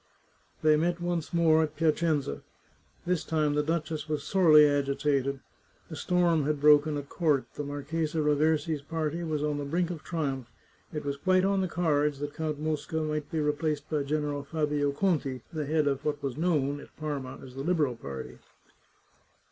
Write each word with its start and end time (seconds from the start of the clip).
They 0.63 0.77
met 0.77 0.99
once 0.99 1.31
more 1.31 1.61
at 1.61 1.75
Piacenza. 1.75 2.41
This 3.05 3.23
time 3.23 3.53
the 3.53 3.61
duchess 3.61 4.09
was 4.09 4.23
sorely 4.23 4.65
agitated. 4.65 5.41
A 5.91 5.95
storm 5.95 6.45
had 6.45 6.59
broken 6.59 6.97
at 6.97 7.07
court. 7.07 7.45
The 7.53 7.63
Marchesa 7.63 8.17
Raversi's 8.17 8.81
party 8.81 9.21
was 9.23 9.43
on 9.43 9.59
the 9.59 9.63
brink 9.63 9.91
of 9.91 10.01
triumph; 10.03 10.47
it 10.91 11.05
was 11.05 11.17
quite 11.17 11.45
on 11.45 11.61
the 11.61 11.67
cards 11.67 12.17
that 12.17 12.33
Count 12.33 12.57
Mosca 12.59 13.03
might 13.03 13.29
be 13.29 13.39
re 13.39 13.51
placed 13.51 13.91
by 13.91 14.01
General 14.01 14.43
Fabio 14.43 14.91
Conti, 14.91 15.43
the 15.53 15.67
head 15.67 15.85
of 15.85 16.03
what 16.03 16.23
was 16.23 16.35
known 16.35 16.79
at 16.79 16.97
Parma 16.97 17.37
as 17.43 17.53
the 17.53 17.61
Liberal 17.61 17.95
party. 17.95 18.39